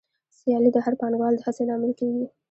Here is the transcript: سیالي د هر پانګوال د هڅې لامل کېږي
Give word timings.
سیالي 0.37 0.69
د 0.73 0.77
هر 0.85 0.93
پانګوال 1.01 1.33
د 1.35 1.41
هڅې 1.47 1.63
لامل 1.69 1.91
کېږي 1.99 2.25